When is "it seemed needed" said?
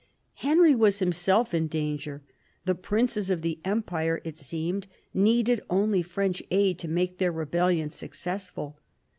4.23-5.61